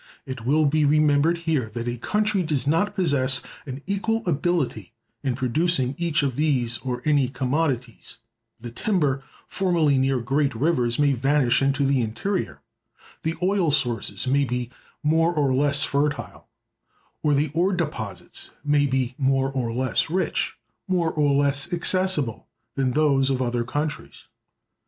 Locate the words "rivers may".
10.55-11.11